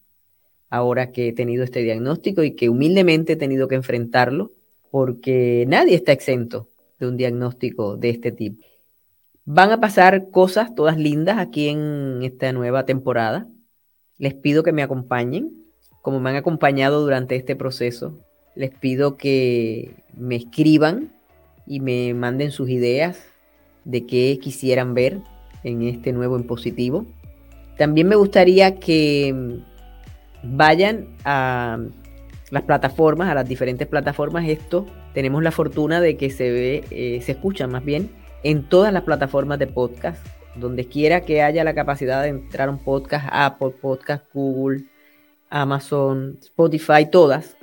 ahora 0.70 1.14
que 1.14 1.30
he 1.30 1.34
tenido 1.34 1.64
este 1.64 1.82
diagnóstico 1.82 2.44
y 2.44 2.56
que 2.56 2.68
humildemente 2.68 3.34
he 3.34 3.36
tenido 3.38 3.70
que 3.70 3.76
enfrentarlo 3.76 4.52
porque 4.92 5.66
nadie 5.68 5.96
está 5.96 6.12
exento 6.12 6.68
de 7.00 7.08
un 7.08 7.16
diagnóstico 7.16 7.96
de 7.96 8.10
este 8.10 8.34
tipo. 8.34 8.66
Van 9.46 9.72
a 9.72 9.82
pasar 9.82 10.30
cosas 10.32 10.74
todas 10.74 10.98
lindas 10.98 11.38
aquí 11.38 11.68
en 11.68 12.22
esta 12.24 12.54
nueva 12.54 12.86
temporada. 12.86 13.46
Les 14.18 14.34
pido 14.34 14.64
que 14.64 14.72
me 14.72 14.84
acompañen, 14.84 15.52
como 16.02 16.22
me 16.22 16.30
han 16.30 16.38
acompañado 16.38 17.02
durante 17.02 17.36
este 17.36 17.58
proceso. 17.58 18.18
Les 18.56 18.70
pido 18.72 19.18
que 19.18 19.96
me 20.16 20.38
escriban 20.38 21.12
y 21.68 21.82
me 21.82 22.14
manden 22.14 22.52
sus 22.52 22.70
ideas 22.70 23.22
de 23.84 24.06
qué 24.06 24.40
quisieran 24.42 24.94
ver 24.94 25.20
en 25.66 25.82
este 25.82 26.14
nuevo 26.14 26.38
impositivo. 26.38 27.06
También 27.78 28.08
me 28.08 28.16
gustaría 28.16 28.80
que 28.80 29.60
vayan 30.42 31.18
a 31.26 31.80
las 32.50 32.64
plataformas, 32.64 33.30
a 33.30 33.36
las 33.36 33.50
diferentes 33.50 33.90
plataformas. 33.90 34.48
Esto 34.48 34.86
tenemos 35.14 35.44
la 35.44 35.52
fortuna 35.52 36.00
de 36.00 36.16
que 36.16 36.30
se 36.30 36.50
ve, 36.50 36.84
eh, 36.92 37.20
se 37.22 37.34
escucha 37.34 37.68
más 37.68 37.84
bien 37.84 38.23
en 38.44 38.64
todas 38.64 38.94
las 38.94 39.04
plataformas 39.04 39.60
de 39.60 39.68
podcast. 39.68 40.26
Donde 40.56 40.86
quiera 40.86 41.22
que 41.22 41.42
haya 41.42 41.64
la 41.64 41.74
capacidad 41.74 42.22
de 42.22 42.28
entrar 42.30 42.70
un 42.70 42.78
podcast, 42.78 43.26
Apple 43.32 43.72
Podcast, 43.82 44.24
Google, 44.34 44.84
Amazon, 45.50 46.38
Spotify, 46.42 47.10
todas. 47.10 47.58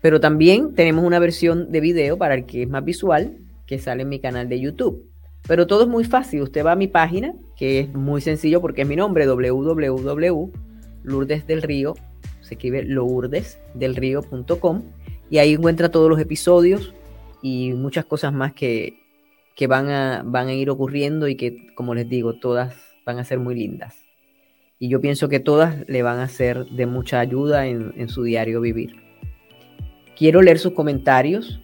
Pero 0.00 0.20
también 0.20 0.74
tenemos 0.74 1.04
una 1.04 1.18
versión 1.18 1.72
de 1.72 1.80
video 1.80 2.16
para 2.16 2.34
el 2.34 2.46
que 2.46 2.62
es 2.62 2.68
más 2.68 2.84
visual 2.84 3.38
que 3.66 3.80
sale 3.80 4.02
en 4.02 4.10
mi 4.10 4.20
canal 4.20 4.48
de 4.48 4.60
YouTube. 4.60 5.10
Pero 5.48 5.66
todo 5.66 5.82
es 5.82 5.88
muy 5.88 6.04
fácil. 6.04 6.42
Usted 6.42 6.64
va 6.64 6.70
a 6.72 6.76
mi 6.76 6.86
página, 6.86 7.34
que 7.56 7.80
es 7.80 7.92
muy 7.92 8.20
sencillo 8.20 8.60
porque 8.60 8.82
es 8.82 8.88
mi 8.88 8.94
nombre, 8.96 9.26
www.lourdesdelrío 9.26 11.94
se 12.44 12.54
escribe 12.54 12.84
lourdesdelrío.com 12.84 14.82
y 15.30 15.38
ahí 15.38 15.54
encuentra 15.54 15.90
todos 15.90 16.10
los 16.10 16.20
episodios 16.20 16.94
y 17.42 17.72
muchas 17.72 18.04
cosas 18.04 18.32
más 18.32 18.52
que, 18.52 19.02
van, 19.66 19.88
a, 19.90 20.22
van 20.24 20.48
a 20.48 20.54
ir 20.54 20.70
ocurriendo 20.70 21.28
y 21.28 21.36
que, 21.36 21.66
como 21.74 21.94
les 21.94 22.08
digo, 22.08 22.34
todas 22.34 22.74
van 23.06 23.18
a 23.18 23.24
ser 23.24 23.38
muy 23.38 23.54
lindas. 23.54 23.96
Y 24.78 24.88
yo 24.88 25.00
pienso 25.00 25.28
que 25.28 25.40
todas 25.40 25.84
le 25.88 26.02
van 26.02 26.18
a 26.18 26.28
ser 26.28 26.66
de 26.66 26.86
mucha 26.86 27.20
ayuda 27.20 27.66
en, 27.66 28.08
su 28.08 28.22
diario 28.24 28.60
vivir. 28.60 28.96
Quiero 30.16 30.42
leer 30.42 30.58
sus 30.58 30.72
comentarios, 30.72 31.60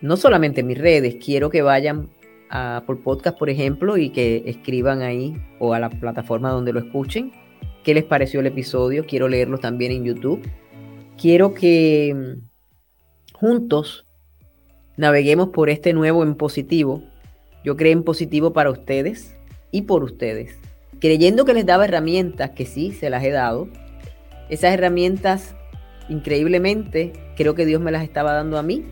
no 0.00 0.16
solamente 0.16 0.60
en 0.60 0.68
mis 0.68 0.78
redes, 0.78 1.16
quiero 1.24 1.50
que 1.50 1.62
vayan 1.62 2.10
a, 2.50 2.84
por 2.86 3.02
podcast, 3.02 3.38
por 3.38 3.50
ejemplo, 3.50 3.96
y 3.96 4.10
que 4.10 4.44
escriban 4.46 5.02
ahí 5.02 5.34
o 5.58 5.74
a 5.74 5.80
la 5.80 5.90
plataforma 5.90 6.50
donde 6.50 6.72
lo 6.72 6.80
escuchen 6.80 7.32
qué 7.88 7.94
les 7.94 8.04
pareció 8.04 8.40
el 8.40 8.46
episodio. 8.46 9.06
Quiero 9.06 9.28
leerlos 9.28 9.60
también 9.60 9.92
en 9.92 10.04
YouTube. 10.04 10.46
Quiero 11.16 11.54
que 11.54 12.14
mm, 12.14 13.32
juntos 13.32 14.06
naveguemos 14.98 15.48
por 15.48 15.70
este 15.70 15.94
nuevo 15.94 16.22
en 16.22 16.34
positivo. 16.34 17.02
Yo 17.64 17.76
creo 17.76 17.92
en 17.92 18.04
positivo 18.04 18.52
para 18.52 18.70
ustedes 18.70 19.34
y 19.70 19.82
por 19.82 20.04
ustedes. 20.04 20.58
Creyendo 21.00 21.44
que 21.44 21.54
les 21.54 21.66
daba 21.66 21.84
herramientas, 21.84 22.50
que 22.50 22.66
sí, 22.66 22.92
se 22.92 23.10
las 23.10 23.22
he 23.24 23.30
dado. 23.30 23.68
Esas 24.48 24.72
herramientas, 24.72 25.54
increíblemente, 26.08 27.12
creo 27.36 27.54
que 27.54 27.66
Dios 27.66 27.80
me 27.80 27.92
las 27.92 28.02
estaba 28.02 28.32
dando 28.32 28.58
a 28.58 28.62
mí 28.62 28.84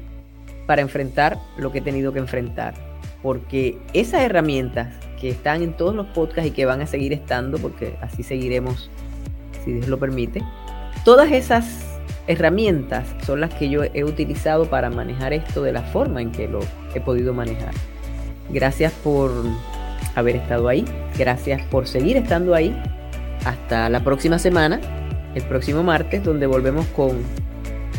para 0.66 0.82
enfrentar 0.82 1.38
lo 1.56 1.72
que 1.72 1.78
he 1.78 1.82
tenido 1.82 2.12
que 2.12 2.18
enfrentar. 2.18 2.74
Porque 3.22 3.78
esas 3.92 4.22
herramientas 4.22 4.94
que 5.20 5.30
están 5.30 5.62
en 5.62 5.76
todos 5.76 5.94
los 5.94 6.06
podcasts 6.08 6.50
y 6.50 6.52
que 6.52 6.66
van 6.66 6.82
a 6.82 6.86
seguir 6.86 7.12
estando, 7.12 7.58
porque 7.58 7.96
así 8.00 8.22
seguiremos, 8.22 8.90
si 9.64 9.72
Dios 9.72 9.88
lo 9.88 9.98
permite. 9.98 10.42
Todas 11.04 11.32
esas 11.32 11.86
herramientas 12.26 13.06
son 13.24 13.40
las 13.40 13.54
que 13.54 13.68
yo 13.68 13.82
he 13.84 14.04
utilizado 14.04 14.68
para 14.68 14.90
manejar 14.90 15.32
esto 15.32 15.62
de 15.62 15.72
la 15.72 15.82
forma 15.82 16.20
en 16.20 16.32
que 16.32 16.48
lo 16.48 16.60
he 16.94 17.00
podido 17.00 17.32
manejar. 17.32 17.72
Gracias 18.50 18.92
por 19.04 19.32
haber 20.14 20.36
estado 20.36 20.68
ahí, 20.68 20.84
gracias 21.18 21.62
por 21.66 21.86
seguir 21.86 22.16
estando 22.16 22.54
ahí. 22.54 22.76
Hasta 23.44 23.88
la 23.88 24.02
próxima 24.02 24.38
semana, 24.38 24.80
el 25.34 25.42
próximo 25.44 25.82
martes, 25.82 26.24
donde 26.24 26.46
volvemos 26.46 26.86
con 26.86 27.22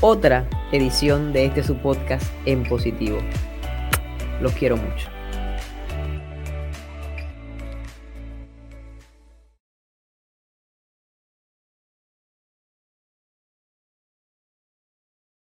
otra 0.02 0.48
edición 0.72 1.34
de 1.34 1.46
este 1.46 1.64
su 1.64 1.78
podcast 1.78 2.26
en 2.46 2.64
positivo. 2.64 3.18
Los 4.42 4.52
quiero 4.54 4.78
mucho. 4.78 5.17